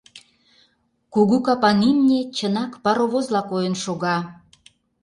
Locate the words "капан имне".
1.45-2.19